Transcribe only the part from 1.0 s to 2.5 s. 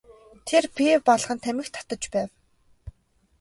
балган тамхи татаж байв.